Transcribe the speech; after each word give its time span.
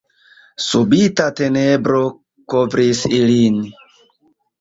Subita 0.67 1.25
tenebro 1.39 1.99
kovris 2.53 3.03
ilin. 3.19 3.61